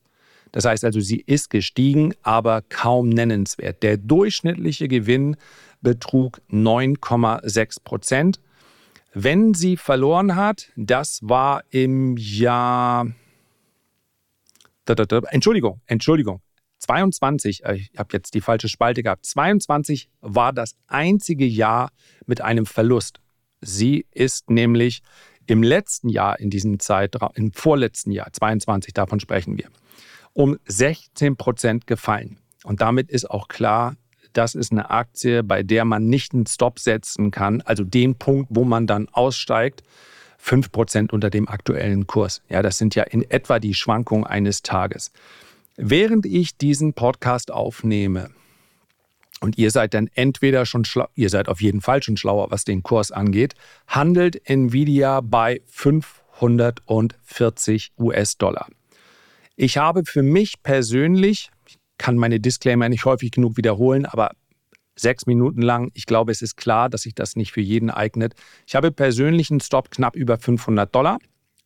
Das 0.53 0.67
heißt 0.67 0.85
also, 0.85 1.01
sie 1.01 1.25
ist 1.27 1.51
gestiegen, 1.51 2.15
aber 2.23 2.63
kaum 2.69 3.09
nennenswert. 3.09 3.83
Der 3.83 3.97
durchschnittliche 3.97 4.87
Gewinn 4.87 5.37
betrug 5.83 6.41
9,6 6.49 7.83
Prozent. 7.83 8.39
Wenn 9.15 9.53
sie 9.53 9.77
verloren 9.77 10.37
hat, 10.37 10.71
das 10.77 11.19
war 11.25 11.65
im 11.71 12.17
Jahr. 12.17 13.09
Entschuldigung, 15.31 15.81
Entschuldigung. 15.87 16.41
22, 16.79 17.65
äh, 17.65 17.75
ich 17.75 17.91
habe 17.97 18.11
jetzt 18.13 18.35
die 18.35 18.41
falsche 18.41 18.69
Spalte 18.69 19.03
gehabt. 19.03 19.27
22 19.27 20.09
war 20.21 20.53
das 20.53 20.77
einzige 20.87 21.47
Jahr 21.47 21.91
mit 22.27 22.41
einem 22.41 22.67
Verlust. 22.67 23.21
Sie 23.61 24.07
ist 24.13 24.51
nämlich 24.51 25.03
im 25.47 25.63
letzten 25.63 26.09
Jahr 26.09 26.39
in 26.39 26.51
diesem 26.51 26.79
Zeitraum, 26.79 27.31
im 27.35 27.53
vorletzten 27.53 28.11
Jahr, 28.11 28.33
22, 28.33 28.93
davon 28.93 29.21
sprechen 29.21 29.57
wir, 29.57 29.69
um 30.33 30.59
16 30.67 31.37
Prozent 31.37 31.87
gefallen. 31.87 32.39
Und 32.65 32.81
damit 32.81 33.11
ist 33.11 33.31
auch 33.31 33.49
klar, 33.49 33.97
das 34.33 34.55
ist 34.55 34.73
eine 34.73 34.91
Aktie, 34.91 35.43
bei 35.43 35.63
der 35.63 35.85
man 35.85 36.09
nicht 36.09 36.35
einen 36.35 36.47
Stop 36.47 36.79
setzen 36.79 37.31
kann, 37.31 37.63
also 37.63 37.85
den 37.85 38.17
Punkt, 38.17 38.49
wo 38.51 38.65
man 38.65 38.87
dann 38.87 39.09
aussteigt, 39.09 39.83
5% 40.43 41.13
unter 41.13 41.31
dem 41.31 41.49
aktuellen 41.49 42.07
Kurs. 42.07 42.43
Ja, 42.49 42.63
das 42.63 42.79
sind 42.79 42.95
ja 42.95 43.03
in 43.05 43.29
etwa 43.31 43.59
die 43.59 43.75
Schwankungen 43.75 44.25
eines 44.25 44.63
Tages. 44.63 45.13
Während 45.77 46.25
ich 46.27 46.57
diesen 46.57 46.95
Podcast 46.95 47.51
aufnehme, 47.51 48.31
und 49.41 49.59
ihr 49.59 49.71
seid 49.71 49.93
dann 49.93 50.09
entweder 50.15 50.65
schon 50.65 50.87
schlau, 50.87 51.09
ihr 51.15 51.29
seid 51.29 51.49
auf 51.49 51.61
jeden 51.61 51.83
Fall 51.83 52.03
schon 52.03 52.17
schlauer, 52.17 52.51
was 52.51 52.65
den 52.65 52.83
Kurs 52.83 53.13
angeht, 53.13 53.55
handelt 53.87 54.41
Nvidia 54.49 55.21
bei 55.21 55.61
540 55.67 57.93
US-Dollar. 57.99 58.69
Ich 59.57 59.77
habe 59.77 60.05
für 60.07 60.23
mich 60.23 60.63
persönlich 60.63 61.51
kann 61.99 62.17
meine 62.17 62.41
Disclaimer 62.41 62.89
nicht 62.89 63.05
häufig 63.05 63.31
genug 63.31 63.57
wiederholen, 63.57 64.07
aber 64.07 64.33
sechs 64.97 65.27
Minuten 65.27 65.63
lang, 65.63 65.91
ich 65.95 66.07
glaube, 66.07 66.33
es 66.33 66.43
ist 66.43 66.57
klar, 66.57 66.89
dass 66.89 67.03
sich 67.03 67.15
das 67.15 67.37
nicht 67.37 67.53
für 67.53 67.61
jeden 67.61 67.91
eignet. 67.91 68.35
Ich 68.67 68.75
habe 68.75 68.91
persönlich 68.91 69.51
einen 69.51 69.61
Stop 69.61 69.91
knapp 69.91 70.17
über 70.17 70.39
500 70.39 70.93
Dollar. 70.95 71.19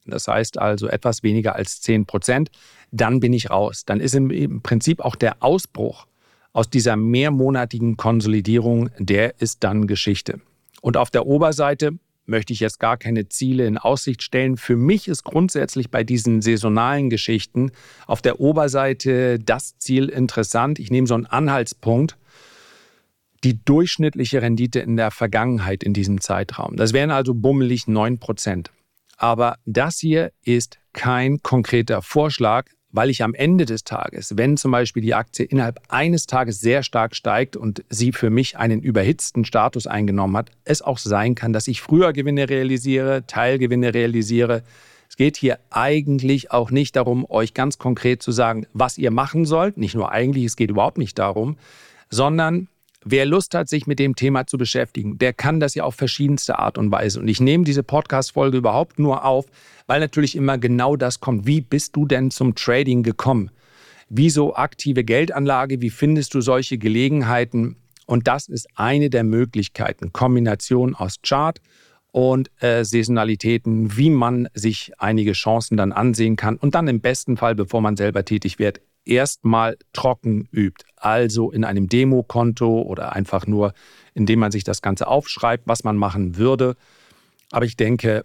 Das 0.07 0.27
heißt 0.27 0.59
also 0.59 0.89
etwas 0.89 1.23
weniger 1.23 1.55
als 1.55 1.81
10 1.81 2.07
Prozent. 2.07 2.51
Dann 2.91 3.21
bin 3.21 3.33
ich 3.33 3.51
raus. 3.51 3.85
Dann 3.85 4.01
ist 4.01 4.15
im 4.15 4.63
Prinzip 4.63 5.01
auch 5.01 5.15
der 5.15 5.43
Ausbruch 5.43 6.07
aus 6.53 6.69
dieser 6.69 6.97
mehrmonatigen 6.97 7.97
Konsolidierung, 7.97 8.91
der 8.99 9.41
ist 9.41 9.63
dann 9.63 9.87
Geschichte. 9.87 10.41
Und 10.81 10.97
auf 10.97 11.11
der 11.11 11.27
Oberseite 11.27 11.93
möchte 12.27 12.53
ich 12.53 12.61
jetzt 12.61 12.81
gar 12.81 12.97
keine 12.97 13.29
Ziele 13.29 13.67
in 13.67 13.79
Aussicht 13.79 14.23
stellen. 14.23 14.57
Für 14.57 14.77
mich 14.77 15.09
ist 15.09 15.25
grundsätzlich 15.25 15.91
bei 15.91 16.05
diesen 16.05 16.43
saisonalen 16.43 17.11
Geschichten 17.11 17.73
auf 18.07 18.23
der 18.23 18.41
Oberseite 18.41 19.39
das 19.39 19.77
Ziel 19.79 20.09
interessant. 20.09 20.79
Ich 20.79 20.91
nehme 20.91 21.07
so 21.07 21.15
einen 21.15 21.27
Anhaltspunkt. 21.27 22.17
Die 23.45 23.65
durchschnittliche 23.65 24.43
Rendite 24.43 24.81
in 24.81 24.97
der 24.97 25.11
Vergangenheit 25.11 25.83
in 25.83 25.95
diesem 25.95 26.21
Zeitraum. 26.21 26.77
Das 26.77 26.93
wären 26.93 27.11
also 27.11 27.35
bummelig 27.35 27.89
9 27.89 28.19
Prozent. 28.19 28.71
Aber 29.17 29.57
das 29.67 29.99
hier 29.99 30.33
ist 30.43 30.79
kein 30.93 31.43
konkreter 31.43 32.03
Vorschlag, 32.03 32.67
weil 32.93 33.11
ich 33.11 33.23
am 33.23 33.35
Ende 33.35 33.67
des 33.67 33.85
Tages, 33.85 34.37
wenn 34.37 34.57
zum 34.57 34.73
Beispiel 34.73 35.03
die 35.03 35.15
Aktie 35.15 35.45
innerhalb 35.45 35.81
eines 35.89 36.27
Tages 36.27 36.61
sehr 36.61 36.83
stark 36.83 37.15
steigt 37.15 37.57
und 37.57 37.85
sie 37.89 38.13
für 38.13 38.31
mich 38.31 38.59
einen 38.59 38.81
überhitzten 38.83 39.45
Status 39.45 39.87
eingenommen 39.87 40.37
hat, 40.37 40.51
es 40.65 40.83
auch 40.83 40.99
sein 40.99 41.35
kann, 41.35 41.53
dass 41.53 41.69
ich 41.69 41.81
früher 41.81 42.13
Gewinne 42.13 42.49
realisiere, 42.49 43.27
Teilgewinne 43.27 43.95
realisiere. 43.95 44.63
Es 45.09 45.17
geht 45.17 45.37
hier 45.37 45.59
eigentlich 45.71 46.51
auch 46.51 46.71
nicht 46.71 46.97
darum, 46.97 47.27
euch 47.29 47.55
ganz 47.55 47.79
konkret 47.79 48.23
zu 48.23 48.33
sagen, 48.33 48.67
was 48.73 48.99
ihr 48.99 49.11
machen 49.11 49.45
sollt. 49.45 49.77
Nicht 49.77 49.95
nur 49.95 50.13
eigentlich, 50.13 50.45
es 50.45 50.57
geht 50.57 50.71
überhaupt 50.71 50.99
nicht 50.99 51.19
darum, 51.19 51.57
sondern 52.11 52.69
Wer 53.05 53.25
Lust 53.25 53.55
hat, 53.55 53.69
sich 53.69 53.87
mit 53.87 53.99
dem 53.99 54.15
Thema 54.15 54.47
zu 54.47 54.59
beschäftigen, 54.59 55.17
der 55.17 55.33
kann 55.33 55.59
das 55.59 55.75
ja 55.75 55.85
auf 55.85 55.95
verschiedenste 55.95 56.59
Art 56.59 56.77
und 56.77 56.93
Weise. 56.93 57.21
Und 57.21 57.29
ich 57.29 57.41
nehme 57.41 57.65
diese 57.65 57.83
Podcast-Folge 57.83 58.59
überhaupt 58.59 58.99
nur 58.99 59.25
auf, 59.25 59.47
weil 59.87 60.01
natürlich 60.01 60.37
immer 60.37 60.59
genau 60.59 60.97
das 60.97 61.19
kommt. 61.19 61.47
Wie 61.47 61.63
bist 61.63 61.97
du 61.97 62.05
denn 62.05 62.31
zum 62.31 62.55
Trading 62.55 63.03
gekommen? 63.03 63.51
Wieso 64.11 64.55
aktive 64.55 65.03
Geldanlage? 65.03 65.81
Wie 65.81 65.89
findest 65.89 66.35
du 66.35 66.43
solche 66.43 66.77
Gelegenheiten? 66.77 67.77
Und 68.05 68.29
das 68.29 68.49
ist 68.49 68.69
eine 68.75 69.09
der 69.09 69.25
Möglichkeiten. 69.25 70.13
Kombination 70.13 70.95
aus 70.95 71.23
Chart 71.23 71.59
und 72.13 72.51
äh, 72.61 72.85
Saisonalitäten, 72.85 73.97
wie 73.97 74.11
man 74.11 74.49
sich 74.53 74.93
einige 74.99 75.33
Chancen 75.33 75.77
dann 75.77 75.93
ansehen 75.93 76.37
kann 76.37 76.57
und 76.57 76.75
dann 76.75 76.89
im 76.89 77.01
besten 77.01 77.37
Fall, 77.37 77.55
bevor 77.55 77.81
man 77.81 77.97
selber 77.97 78.25
tätig 78.25 78.59
wird, 78.59 78.81
erstmal 79.05 79.77
trocken 79.93 80.49
übt. 80.53 80.85
Also 80.97 81.51
in 81.51 81.65
einem 81.65 81.89
Demokonto 81.89 82.83
oder 82.83 83.15
einfach 83.15 83.47
nur, 83.47 83.73
indem 84.15 84.41
man 84.41 84.53
sich 84.53 84.65
das 84.65 84.83
Ganze 84.83 85.07
aufschreibt, 85.07 85.65
was 85.67 85.85
man 85.85 85.97
machen 85.97 86.37
würde. 86.37 86.77
Aber 87.51 87.65
ich 87.65 87.77
denke, 87.77 88.25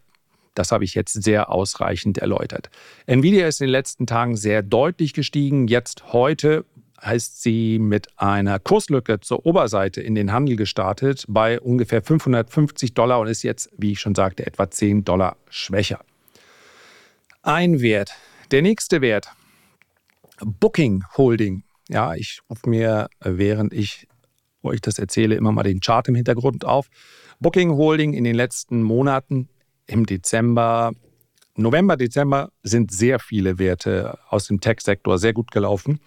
das 0.54 0.72
habe 0.72 0.84
ich 0.84 0.96
jetzt 0.96 1.22
sehr 1.22 1.52
ausreichend 1.52 2.18
erläutert. 2.18 2.70
Nvidia 3.06 3.48
ist 3.48 3.62
in 3.62 3.68
den 3.68 3.72
letzten 3.72 4.08
Tagen 4.08 4.38
sehr 4.38 4.64
deutlich 4.64 5.14
gestiegen. 5.14 5.68
Jetzt 5.68 6.14
heute 6.14 6.66
heißt 7.04 7.44
sie 7.44 7.78
mit 7.78 8.08
einer 8.18 8.60
Kurslücke 8.60 9.20
zur 9.20 9.46
Oberseite 9.46 10.02
in 10.02 10.16
den 10.16 10.32
Handel 10.32 10.56
gestartet 10.56 11.26
bei 11.28 11.60
ungefähr 11.60 12.02
550 12.02 12.94
Dollar 12.94 13.20
und 13.20 13.28
ist 13.28 13.44
jetzt, 13.44 13.70
wie 13.78 13.92
ich 13.92 14.00
schon 14.00 14.16
sagte, 14.16 14.46
etwa 14.46 14.70
10 14.70 15.04
Dollar 15.04 15.36
schwächer. 15.50 16.00
Ein 17.44 17.82
Wert. 17.82 18.12
Der 18.52 18.62
nächste 18.62 19.02
Wert, 19.02 19.30
Booking 20.44 21.04
Holding. 21.18 21.64
Ja, 21.90 22.16
ich 22.16 22.40
rufe 22.50 22.70
mir, 22.70 23.08
während 23.20 23.74
ich 23.74 24.08
euch 24.64 24.82
das 24.82 25.00
erzähle, 25.00 25.36
immer 25.36 25.52
mal 25.52 25.64
den 25.64 25.80
Chart 25.80 26.08
im 26.08 26.16
Hintergrund 26.16 26.66
auf. 26.66 26.88
Booking 27.40 27.72
Holding 27.72 28.14
in 28.14 28.24
den 28.24 28.36
letzten 28.36 28.82
Monaten 28.82 29.50
im 29.86 30.06
Dezember, 30.06 30.92
November, 31.56 31.96
Dezember 31.96 32.52
sind 32.64 32.92
sehr 32.92 33.20
viele 33.20 33.60
Werte 33.60 34.18
aus 34.30 34.48
dem 34.48 34.60
Tech-Sektor 34.60 35.18
sehr 35.18 35.34
gut 35.34 35.52
gelaufen. 35.52 36.00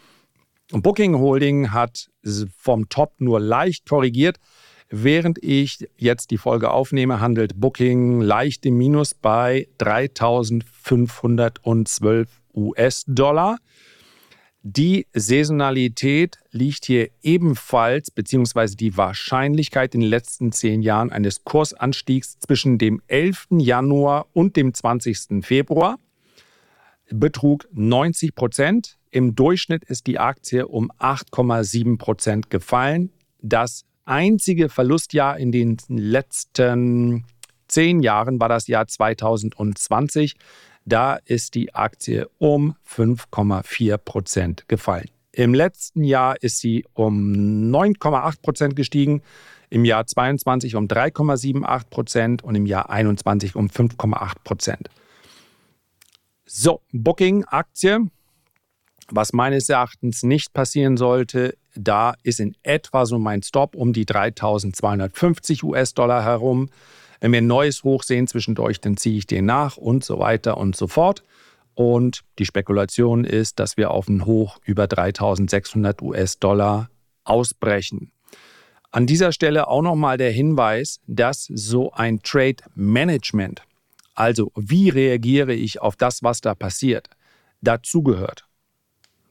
Und 0.73 0.83
Booking 0.83 1.19
Holding 1.19 1.73
hat 1.73 2.11
vom 2.57 2.91
Top 2.91 3.15
nur 3.19 3.41
leicht 3.41 3.89
korrigiert. 3.89 4.37
Während 4.91 5.43
ich 5.43 5.89
jetzt 5.97 6.31
die 6.31 6.39
Folge 6.39 6.71
aufnehme, 6.71 7.21
handelt 7.21 7.61
Booking 7.61 8.21
leicht 8.21 8.65
im 8.67 8.77
Minus 8.77 9.15
bei 9.15 9.69
3512 9.79 12.29
US-Dollar. 12.55 13.59
Die 14.63 15.07
Saisonalität 15.13 16.39
liegt 16.51 16.85
hier 16.85 17.11
ebenfalls, 17.23 18.11
beziehungsweise 18.11 18.77
die 18.77 18.97
Wahrscheinlichkeit 18.97 19.95
in 19.95 20.01
den 20.01 20.11
letzten 20.11 20.51
zehn 20.51 20.83
Jahren 20.83 21.13
eines 21.13 21.45
Kursanstiegs 21.45 22.39
zwischen 22.41 22.77
dem 22.77 23.01
11. 23.07 23.47
Januar 23.59 24.27
und 24.33 24.57
dem 24.57 24.75
20. 24.75 25.45
Februar 25.45 25.99
betrug 27.11 27.69
90 27.73 28.35
Prozent. 28.35 28.99
Im 29.11 29.35
Durchschnitt 29.35 29.85
ist 29.85 30.07
die 30.07 30.19
Aktie 30.19 30.67
um 30.67 30.91
8,7 30.99 31.97
Prozent 31.97 32.51
gefallen. 32.51 33.11
Das 33.41 33.85
einzige 34.05 34.69
Verlustjahr 34.69 35.39
in 35.39 35.53
den 35.53 35.79
letzten 35.89 37.25
zehn 37.69 38.01
Jahren 38.01 38.41
war 38.41 38.49
das 38.49 38.67
Jahr 38.67 38.87
2020. 38.87 40.35
Da 40.89 41.19
ist 41.27 41.55
die 41.55 41.75
Aktie 41.75 42.31
um 42.39 42.75
5,4 42.89 43.99
Prozent 43.99 44.69
gefallen. 44.69 45.11
Im 45.33 45.53
letzten 45.53 46.03
Jahr 46.03 46.43
ist 46.43 46.61
sie 46.61 46.87
um 46.95 47.71
9,8 47.71 48.41
Prozent 48.41 48.75
gestiegen, 48.75 49.21
im 49.69 49.85
Jahr 49.85 50.07
22 50.07 50.77
um 50.77 50.87
3,78 50.87 51.91
Prozent 51.91 52.43
und 52.43 52.55
im 52.55 52.65
Jahr 52.65 52.89
21 52.89 53.55
um 53.55 53.67
5,8 53.67 54.33
Prozent. 54.45 54.89
So, 56.47 56.81
Booking-Aktie, 56.93 58.09
was 59.11 59.35
meines 59.35 59.69
Erachtens 59.69 60.23
nicht 60.23 60.55
passieren 60.55 60.97
sollte, 60.97 61.55
da 61.75 62.15
ist 62.23 62.41
in 62.41 62.57
etwa 62.63 63.05
so 63.05 63.19
mein 63.19 63.43
Stop 63.43 63.77
um 63.77 63.93
die 63.93 64.07
3250 64.07 65.63
US-Dollar 65.65 66.25
herum. 66.25 66.71
Wenn 67.21 67.33
wir 67.33 67.39
ein 67.39 67.47
neues 67.47 67.83
Hoch 67.85 68.03
sehen 68.03 68.27
zwischendurch, 68.27 68.81
dann 68.81 68.97
ziehe 68.97 69.19
ich 69.19 69.27
den 69.27 69.47
nach 69.47 69.77
und 69.77 70.05
so 70.05 70.19
weiter 70.19 70.57
und 70.57 70.77
so 70.77 70.87
fort. 70.87 71.23
Und 71.75 72.23
die 72.39 72.45
Spekulation 72.45 73.25
ist, 73.25 73.61
dass 73.61 73.77
wir 73.77 73.91
auf 73.91 74.09
ein 74.09 74.25
Hoch 74.25 74.59
über 74.65 74.87
3600 74.87 76.03
US-Dollar 76.03 76.91
ausbrechen. 77.25 78.11
An 78.91 79.07
dieser 79.07 79.33
Stelle 79.33 79.69
auch 79.69 79.83
nochmal 79.83 80.17
der 80.17 80.31
Hinweis, 80.31 81.01
dass 81.07 81.45
so 81.45 81.93
ein 81.93 82.21
Trade 82.23 82.57
Management, 82.75 83.63
also 84.15 84.51
wie 84.57 84.89
reagiere 84.89 85.53
ich 85.53 85.81
auf 85.81 85.95
das, 85.95 86.23
was 86.23 86.41
da 86.41 86.55
passiert, 86.55 87.11
dazugehört. 87.61 88.47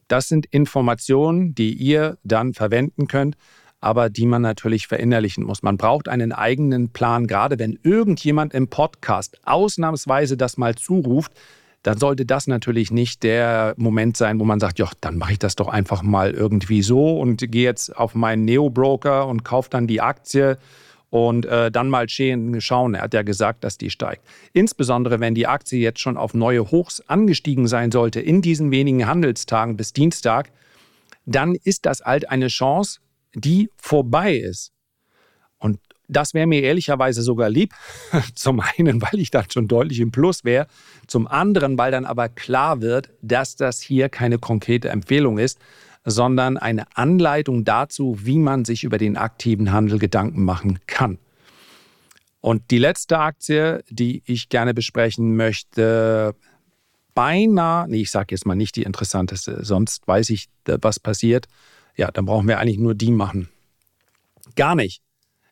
Das 0.08 0.28
sind 0.28 0.46
Informationen, 0.46 1.56
die 1.56 1.74
ihr 1.74 2.18
dann 2.24 2.54
verwenden 2.54 3.08
könnt, 3.08 3.36
aber 3.80 4.10
die 4.10 4.26
man 4.26 4.42
natürlich 4.42 4.88
verinnerlichen 4.88 5.44
muss. 5.44 5.64
Man 5.64 5.78
braucht 5.78 6.08
einen 6.08 6.32
eigenen 6.32 6.90
Plan, 6.90 7.28
gerade 7.28 7.60
wenn 7.60 7.80
irgendjemand 7.84 8.54
im 8.54 8.68
Podcast 8.68 9.40
ausnahmsweise 9.46 10.38
das 10.38 10.58
mal 10.58 10.76
zuruft, 10.76 11.32
dann 11.84 11.98
sollte 11.98 12.26
das 12.26 12.48
natürlich 12.48 12.92
nicht 12.92 13.24
der 13.24 13.74
Moment 13.78 14.18
sein, 14.18 14.40
wo 14.40 14.44
man 14.44 14.60
sagt, 14.60 14.80
ja, 14.80 14.90
dann 15.00 15.18
mache 15.18 15.34
ich 15.34 15.40
das 15.40 15.56
doch 15.56 15.68
einfach 15.68 16.02
mal 16.02 16.32
irgendwie 16.32 16.82
so 16.82 17.20
und 17.20 17.40
gehe 17.52 17.64
jetzt 17.64 17.96
auf 17.96 18.16
meinen 18.16 18.46
Neo-Broker 18.46 19.28
und 19.28 19.46
kaufe 19.46 19.70
dann 19.70 19.88
die 19.88 20.02
Aktie 20.02 20.58
und 21.10 21.46
äh, 21.46 21.72
dann 21.72 21.90
mal 21.90 22.10
schauen. 22.10 22.96
Er 22.96 23.02
hat 23.02 23.14
ja 23.14 23.22
gesagt, 23.22 23.64
dass 23.64 23.78
die 23.78 23.90
steigt. 23.90 24.22
Insbesondere, 24.54 25.20
wenn 25.20 25.36
die 25.36 25.48
Aktie 25.48 25.80
jetzt 25.80 26.00
schon 26.00 26.18
auf 26.18 26.34
neue 26.34 26.72
Hochs 26.72 27.02
angestiegen 27.08 27.68
sein 27.68 27.92
sollte 27.92 28.20
in 28.20 28.42
diesen 28.42 28.72
wenigen 28.72 29.08
Handelstagen 29.08 29.78
bis 29.78 29.94
Dienstag, 29.94 30.52
dann 31.26 31.56
ist 31.56 31.86
das 31.86 32.02
halt 32.02 32.30
eine 32.30 32.48
Chance, 32.48 33.00
die 33.34 33.70
vorbei 33.78 34.36
ist. 34.36 34.72
Und 35.58 35.80
das 36.08 36.34
wäre 36.34 36.48
mir 36.48 36.62
ehrlicherweise 36.62 37.22
sogar 37.22 37.50
lieb. 37.50 37.74
Zum 38.36 38.62
einen, 38.62 39.02
weil 39.02 39.20
ich 39.20 39.32
dann 39.32 39.50
schon 39.52 39.68
deutlich 39.68 40.00
im 40.00 40.12
Plus 40.12 40.44
wäre. 40.44 40.68
Zum 41.08 41.28
anderen, 41.28 41.78
weil 41.78 41.92
dann 41.92 42.06
aber 42.06 42.30
klar 42.30 42.82
wird, 42.82 43.10
dass 43.22 43.56
das 43.56 43.82
hier 43.82 44.10
keine 44.10 44.38
konkrete 44.38 44.90
Empfehlung 44.90 45.38
ist, 45.38 45.60
sondern 46.06 46.58
eine 46.58 46.86
Anleitung 46.96 47.66
dazu, 47.66 48.18
wie 48.22 48.40
man 48.40 48.64
sich 48.64 48.84
über 48.84 48.98
den 48.98 49.18
aktiven 49.18 49.72
Handel 49.72 50.00
Gedanken 50.00 50.46
machen 50.46 50.80
kann. 50.88 51.20
Und 52.40 52.72
die 52.72 52.78
letzte 52.78 53.20
Aktie, 53.20 53.84
die 53.90 54.22
ich 54.26 54.48
gerne 54.48 54.74
besprechen 54.74 55.36
möchte, 55.36 56.34
beinahe, 57.14 57.90
nee, 57.90 58.02
ich 58.02 58.12
sage 58.12 58.28
jetzt 58.30 58.46
mal 58.46 58.56
nicht 58.56 58.76
die 58.78 58.84
interessanteste, 58.84 59.66
sonst 59.66 60.08
weiß 60.08 60.30
ich, 60.30 60.48
was 60.66 61.00
passiert. 61.00 61.48
Ja, 61.98 62.12
dann 62.12 62.26
brauchen 62.26 62.48
wir 62.48 62.60
eigentlich 62.60 62.78
nur 62.78 62.96
die 62.96 63.12
machen. 63.12 63.50
Gar 64.56 64.76
nicht. 64.76 65.02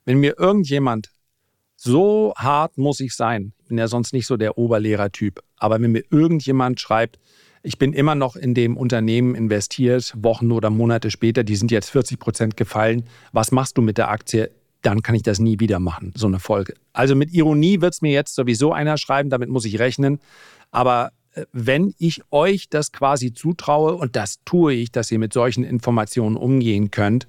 Wenn 0.05 0.19
mir 0.19 0.37
irgendjemand 0.37 1.09
so 1.75 2.33
hart 2.37 2.77
muss 2.77 2.99
ich 2.99 3.15
sein, 3.15 3.53
ich 3.59 3.67
bin 3.67 3.77
ja 3.77 3.87
sonst 3.87 4.13
nicht 4.13 4.27
so 4.27 4.37
der 4.37 4.57
Oberlehrertyp, 4.57 5.41
aber 5.57 5.81
wenn 5.81 5.91
mir 5.91 6.03
irgendjemand 6.11 6.79
schreibt, 6.79 7.19
ich 7.63 7.79
bin 7.79 7.93
immer 7.93 8.13
noch 8.13 8.35
in 8.35 8.53
dem 8.53 8.77
Unternehmen 8.77 9.33
investiert, 9.33 10.13
Wochen 10.15 10.51
oder 10.51 10.69
Monate 10.69 11.09
später, 11.09 11.43
die 11.43 11.55
sind 11.55 11.71
jetzt 11.71 11.89
40 11.89 12.19
Prozent 12.19 12.57
gefallen. 12.57 13.05
Was 13.31 13.51
machst 13.51 13.77
du 13.77 13.81
mit 13.81 13.97
der 13.97 14.09
Aktie? 14.11 14.51
Dann 14.83 15.01
kann 15.01 15.15
ich 15.15 15.23
das 15.23 15.39
nie 15.39 15.59
wieder 15.59 15.79
machen, 15.79 16.13
so 16.15 16.27
eine 16.27 16.39
Folge. 16.39 16.75
Also 16.93 17.15
mit 17.15 17.33
Ironie 17.33 17.81
wird 17.81 17.95
es 17.95 18.03
mir 18.03 18.11
jetzt 18.11 18.35
sowieso 18.35 18.71
einer 18.71 18.99
schreiben, 18.99 19.31
damit 19.31 19.49
muss 19.49 19.65
ich 19.65 19.79
rechnen. 19.79 20.19
Aber 20.69 21.11
wenn 21.51 21.94
ich 21.98 22.22
euch 22.32 22.70
das 22.70 22.92
quasi 22.92 23.34
zutraue, 23.34 23.96
und 23.96 24.15
das 24.15 24.39
tue 24.46 24.74
ich, 24.74 24.92
dass 24.92 25.12
ihr 25.12 25.20
mit 25.20 25.34
solchen 25.34 25.63
Informationen 25.63 26.36
umgehen 26.38 26.92
könnt, 26.92 27.27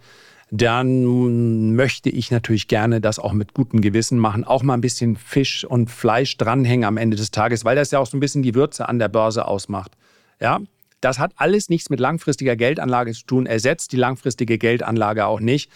dann 0.50 1.74
möchte 1.74 2.08
ich 2.08 2.30
natürlich 2.30 2.68
gerne 2.68 3.00
das 3.00 3.18
auch 3.18 3.32
mit 3.32 3.52
gutem 3.52 3.80
Gewissen 3.80 4.18
machen, 4.18 4.44
auch 4.44 4.62
mal 4.62 4.74
ein 4.74 4.80
bisschen 4.80 5.16
Fisch 5.16 5.64
und 5.64 5.90
Fleisch 5.90 6.36
dranhängen 6.36 6.84
am 6.84 6.96
Ende 6.96 7.16
des 7.16 7.32
Tages, 7.32 7.64
weil 7.64 7.74
das 7.74 7.90
ja 7.90 7.98
auch 7.98 8.06
so 8.06 8.16
ein 8.16 8.20
bisschen 8.20 8.42
die 8.42 8.54
Würze 8.54 8.88
an 8.88 9.00
der 9.00 9.08
Börse 9.08 9.46
ausmacht. 9.46 9.92
Ja, 10.40 10.60
das 11.00 11.18
hat 11.18 11.32
alles 11.36 11.68
nichts 11.68 11.90
mit 11.90 11.98
langfristiger 11.98 12.54
Geldanlage 12.54 13.12
zu 13.12 13.26
tun, 13.26 13.46
ersetzt 13.46 13.92
die 13.92 13.96
langfristige 13.96 14.56
Geldanlage 14.56 15.26
auch 15.26 15.40
nicht. 15.40 15.70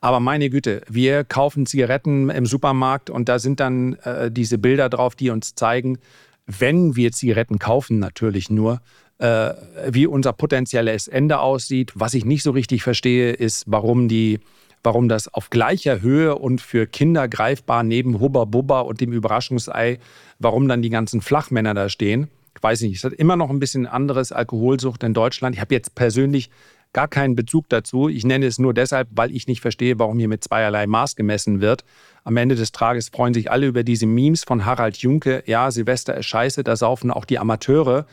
Aber 0.00 0.20
meine 0.20 0.50
Güte, 0.50 0.82
wir 0.88 1.24
kaufen 1.24 1.66
Zigaretten 1.66 2.28
im 2.30 2.46
Supermarkt 2.46 3.10
und 3.10 3.28
da 3.28 3.38
sind 3.38 3.60
dann 3.60 3.94
äh, 4.04 4.30
diese 4.30 4.58
Bilder 4.58 4.88
drauf, 4.88 5.14
die 5.14 5.30
uns 5.30 5.54
zeigen, 5.54 5.98
wenn 6.46 6.96
wir 6.96 7.12
Zigaretten 7.12 7.58
kaufen, 7.58 7.98
natürlich 7.98 8.50
nur, 8.50 8.80
äh, 9.18 9.50
wie 9.88 10.06
unser 10.06 10.32
potenzielles 10.32 11.08
Ende 11.08 11.38
aussieht. 11.38 11.92
Was 11.94 12.14
ich 12.14 12.24
nicht 12.24 12.42
so 12.42 12.50
richtig 12.50 12.82
verstehe, 12.82 13.32
ist, 13.32 13.64
warum 13.66 14.08
die 14.08 14.40
warum 14.86 15.08
das 15.08 15.32
auf 15.32 15.48
gleicher 15.48 16.02
Höhe 16.02 16.36
und 16.36 16.60
für 16.60 16.86
Kinder 16.86 17.26
greifbar 17.26 17.82
neben 17.82 18.20
Hubba 18.20 18.44
Bubba 18.44 18.80
und 18.80 19.00
dem 19.00 19.14
Überraschungsei, 19.14 19.98
warum 20.38 20.68
dann 20.68 20.82
die 20.82 20.90
ganzen 20.90 21.22
Flachmänner 21.22 21.72
da 21.72 21.88
stehen 21.88 22.28
weiß 22.64 22.82
ich 22.82 22.88
nicht, 22.88 22.98
es 22.98 23.04
hat 23.04 23.12
immer 23.12 23.36
noch 23.36 23.50
ein 23.50 23.60
bisschen 23.60 23.86
anderes 23.86 24.32
Alkoholsucht 24.32 25.02
in 25.02 25.14
Deutschland. 25.14 25.54
Ich 25.54 25.60
habe 25.60 25.74
jetzt 25.74 25.94
persönlich 25.94 26.50
gar 26.94 27.08
keinen 27.08 27.34
Bezug 27.34 27.68
dazu. 27.68 28.08
Ich 28.08 28.24
nenne 28.24 28.46
es 28.46 28.58
nur 28.58 28.72
deshalb, 28.72 29.08
weil 29.10 29.30
ich 29.36 29.46
nicht 29.46 29.60
verstehe, 29.60 29.98
warum 29.98 30.18
hier 30.18 30.28
mit 30.28 30.42
zweierlei 30.42 30.86
Maß 30.86 31.16
gemessen 31.16 31.60
wird. 31.60 31.84
Am 32.22 32.38
Ende 32.38 32.54
des 32.54 32.72
Tages 32.72 33.10
freuen 33.10 33.34
sich 33.34 33.50
alle 33.50 33.66
über 33.66 33.84
diese 33.84 34.06
Memes 34.06 34.44
von 34.44 34.64
Harald 34.64 34.96
Junke. 34.96 35.42
Ja, 35.46 35.70
Silvester 35.70 36.16
ist 36.16 36.26
scheiße, 36.26 36.64
da 36.64 36.76
saufen 36.76 37.10
auch 37.10 37.26
die 37.26 37.38
Amateure. 37.38 38.06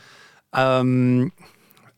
Ähm, 0.54 1.32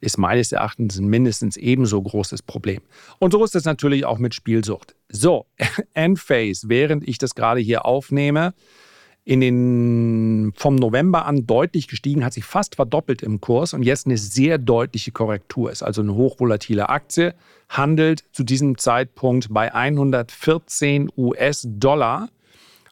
ist 0.01 0.19
meines 0.19 0.53
Erachtens 0.53 0.99
ein 0.99 1.07
mindestens 1.07 1.57
ebenso 1.57 2.01
großes 2.01 2.43
Problem. 2.43 2.83
Und 3.19 3.33
so 3.33 3.43
ist 3.43 3.57
es 3.57 3.65
natürlich 3.65 4.05
auch 4.05 4.19
mit 4.19 4.35
Spielsucht. 4.35 4.95
So, 5.09 5.47
Endphase, 5.95 6.69
während 6.69 7.09
ich 7.09 7.19
das 7.19 7.35
gerade 7.35 7.61
hier 7.61 7.87
aufnehme, 7.87 8.55
in 9.25 9.41
den, 9.41 10.53
vom 10.55 10.77
November 10.77 11.25
an 11.25 11.47
deutlich 11.47 11.89
gestiegen, 11.89 12.25
hat 12.25 12.35
sich 12.35 12.45
fast 12.45 12.75
verdoppelt 12.77 13.23
im 13.23 13.41
Kurs 13.41 13.73
und 13.73 13.83
jetzt 13.83 14.07
eine 14.07 14.19
sehr 14.19 14.59
deutliche 14.59 15.13
Korrektur 15.13 15.71
ist. 15.71 15.83
Also 15.83 16.03
eine 16.03 16.15
hochvolatile 16.15 16.91
Aktie 16.91 17.35
handelt 17.71 18.25
zu 18.33 18.45
diesem 18.45 18.77
Zeitpunkt 18.77 19.49
bei 19.51 19.75
114 19.75 21.11
US-Dollar. 21.17 22.29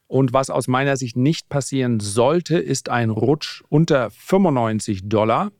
Und 0.06 0.32
was 0.32 0.48
aus 0.48 0.68
meiner 0.68 0.96
Sicht 0.96 1.16
nicht 1.16 1.50
passieren 1.50 2.00
sollte, 2.00 2.58
ist 2.58 2.88
ein 2.88 3.10
Rutsch 3.10 3.62
unter 3.68 4.10
95 4.10 5.08
Dollar. 5.08 5.52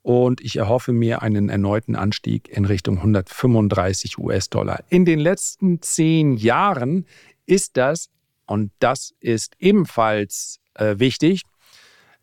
Und 0.00 0.40
ich 0.40 0.56
erhoffe 0.56 0.92
mir 0.92 1.20
einen 1.22 1.48
erneuten 1.48 1.94
Anstieg 1.94 2.48
in 2.48 2.64
Richtung 2.64 2.98
135 2.98 4.18
US-Dollar. 4.18 4.82
In 4.88 5.04
den 5.04 5.18
letzten 5.18 5.82
zehn 5.82 6.36
Jahren 6.36 7.06
ist 7.44 7.76
das 7.76 8.08
und 8.46 8.70
das 8.78 9.14
ist 9.20 9.54
ebenfalls 9.58 10.60
äh, 10.74 10.98
wichtig. 10.98 11.42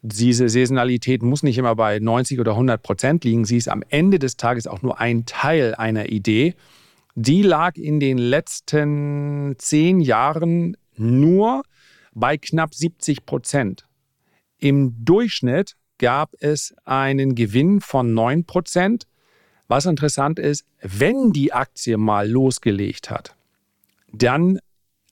Diese 0.02 0.50
Saisonalität 0.50 1.24
muss 1.24 1.44
nicht 1.44 1.58
immer 1.58 1.76
bei 1.76 2.00
90 2.00 2.40
oder 2.40 2.52
100 2.52 2.82
Prozent 2.82 3.24
liegen. 3.24 3.46
Sie 3.46 3.58
ist 3.58 3.70
am 3.70 3.84
Ende 3.88 4.20
des 4.20 4.36
Tages 4.36 4.68
auch 4.68 4.82
nur 4.82 5.00
ein 5.00 5.26
Teil 5.26 5.76
einer 5.76 6.10
Idee. 6.10 6.56
Die 7.16 7.42
lag 7.42 7.78
in 7.78 8.00
den 8.00 8.18
letzten 8.18 9.56
zehn 9.58 10.02
Jahren 10.02 10.76
nur 10.96 11.64
bei 12.14 12.38
knapp 12.38 12.74
70 12.74 13.26
Prozent. 13.26 13.86
Im 14.58 15.06
Durchschnitt 15.06 15.76
gab 16.00 16.34
es 16.40 16.74
einen 16.84 17.36
Gewinn 17.36 17.80
von 17.82 18.14
9 18.14 18.46
Prozent. 18.46 19.08
Was 19.68 19.86
interessant 19.86 20.38
ist, 20.40 20.66
wenn 20.82 21.32
die 21.32 21.54
Aktie 21.54 21.98
mal 21.98 22.30
losgelegt 22.30 23.10
hat, 23.10 23.36
dann 24.12 24.60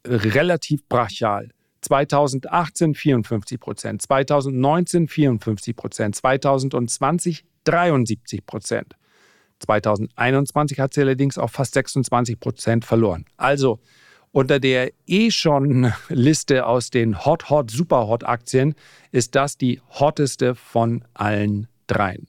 relativ 0.05 0.87
brachial. 0.87 1.49
2018 1.81 2.93
54 2.93 3.59
Prozent, 3.59 4.01
2019 4.03 5.07
54 5.07 5.75
Prozent, 5.75 6.15
2020 6.15 7.43
73 7.63 8.45
Prozent. 8.45 8.95
2021 9.59 10.79
hat 10.79 10.93
sie 10.93 11.01
allerdings 11.01 11.37
auf 11.37 11.51
fast 11.51 11.73
26 11.73 12.39
Prozent 12.39 12.85
verloren. 12.85 13.25
Also 13.37 13.79
unter 14.31 14.59
der 14.59 14.91
eh 15.07 15.29
schon 15.31 15.91
Liste 16.09 16.65
aus 16.65 16.89
den 16.89 17.25
Hot, 17.25 17.49
Hot, 17.49 17.71
Super 17.71 18.07
Hot 18.07 18.23
Aktien 18.23 18.75
ist 19.11 19.35
das 19.35 19.57
die 19.57 19.81
hotteste 19.89 20.55
von 20.55 21.03
allen 21.13 21.67
dreien. 21.87 22.27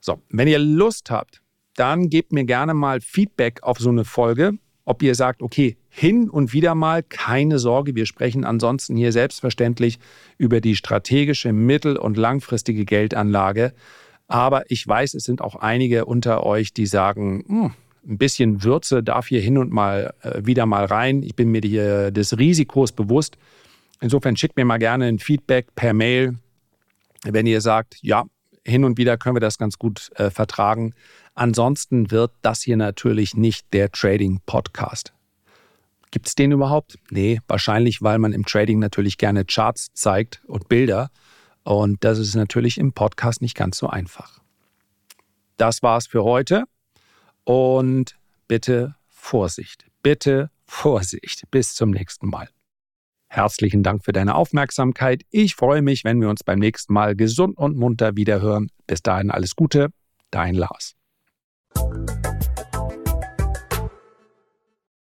So, 0.00 0.20
wenn 0.28 0.48
ihr 0.48 0.58
Lust 0.58 1.10
habt, 1.10 1.40
dann 1.76 2.08
gebt 2.08 2.32
mir 2.32 2.44
gerne 2.44 2.74
mal 2.74 3.00
Feedback 3.00 3.62
auf 3.62 3.78
so 3.78 3.88
eine 3.88 4.04
Folge 4.04 4.58
ob 4.84 5.02
ihr 5.02 5.14
sagt, 5.14 5.42
okay, 5.42 5.76
hin 5.88 6.28
und 6.28 6.52
wieder 6.52 6.74
mal, 6.74 7.02
keine 7.02 7.58
Sorge, 7.58 7.94
wir 7.94 8.06
sprechen 8.06 8.44
ansonsten 8.44 8.96
hier 8.96 9.12
selbstverständlich 9.12 9.98
über 10.38 10.60
die 10.60 10.76
strategische 10.76 11.52
mittel- 11.52 11.96
und 11.96 12.16
langfristige 12.16 12.84
Geldanlage. 12.84 13.72
Aber 14.26 14.70
ich 14.70 14.86
weiß, 14.86 15.14
es 15.14 15.24
sind 15.24 15.40
auch 15.40 15.56
einige 15.56 16.04
unter 16.04 16.44
euch, 16.44 16.72
die 16.72 16.86
sagen, 16.86 17.44
hm, 17.46 17.74
ein 18.06 18.18
bisschen 18.18 18.62
Würze 18.62 19.02
darf 19.02 19.28
hier 19.28 19.40
hin 19.40 19.58
und 19.58 19.72
mal 19.72 20.14
äh, 20.22 20.44
wieder 20.44 20.66
mal 20.66 20.84
rein. 20.84 21.22
Ich 21.22 21.34
bin 21.34 21.50
mir 21.50 21.60
die, 21.60 22.12
des 22.12 22.38
Risikos 22.38 22.92
bewusst. 22.92 23.38
Insofern 24.00 24.36
schickt 24.36 24.56
mir 24.56 24.64
mal 24.64 24.78
gerne 24.78 25.06
ein 25.06 25.18
Feedback 25.18 25.74
per 25.74 25.94
Mail, 25.94 26.34
wenn 27.24 27.46
ihr 27.46 27.60
sagt, 27.60 27.96
ja, 28.02 28.24
hin 28.66 28.84
und 28.84 28.98
wieder 28.98 29.16
können 29.16 29.36
wir 29.36 29.40
das 29.40 29.58
ganz 29.58 29.78
gut 29.78 30.10
äh, 30.16 30.30
vertragen. 30.30 30.94
Ansonsten 31.34 32.10
wird 32.10 32.32
das 32.42 32.62
hier 32.62 32.76
natürlich 32.76 33.34
nicht 33.34 33.66
der 33.72 33.90
Trading 33.90 34.40
Podcast. 34.46 35.12
Gibt 36.12 36.28
es 36.28 36.36
den 36.36 36.52
überhaupt? 36.52 36.96
Nee, 37.10 37.40
wahrscheinlich, 37.48 38.00
weil 38.00 38.20
man 38.20 38.32
im 38.32 38.46
Trading 38.46 38.78
natürlich 38.78 39.18
gerne 39.18 39.44
Charts 39.44 39.92
zeigt 39.94 40.42
und 40.46 40.68
Bilder. 40.68 41.10
Und 41.64 42.04
das 42.04 42.20
ist 42.20 42.36
natürlich 42.36 42.78
im 42.78 42.92
Podcast 42.92 43.42
nicht 43.42 43.56
ganz 43.56 43.78
so 43.78 43.88
einfach. 43.88 44.40
Das 45.56 45.82
war's 45.82 46.06
für 46.06 46.22
heute. 46.22 46.64
Und 47.42 48.16
bitte 48.46 48.94
Vorsicht. 49.08 49.86
Bitte 50.04 50.50
Vorsicht. 50.66 51.42
Bis 51.50 51.74
zum 51.74 51.90
nächsten 51.90 52.28
Mal. 52.28 52.48
Herzlichen 53.26 53.82
Dank 53.82 54.04
für 54.04 54.12
deine 54.12 54.36
Aufmerksamkeit. 54.36 55.22
Ich 55.30 55.56
freue 55.56 55.82
mich, 55.82 56.04
wenn 56.04 56.20
wir 56.20 56.28
uns 56.28 56.44
beim 56.44 56.60
nächsten 56.60 56.92
Mal 56.92 57.16
gesund 57.16 57.58
und 57.58 57.76
munter 57.76 58.14
wiederhören. 58.14 58.68
Bis 58.86 59.02
dahin 59.02 59.32
alles 59.32 59.56
Gute, 59.56 59.88
dein 60.30 60.54
Lars. 60.54 60.94
Thank 61.76 62.26
you. 62.26 62.33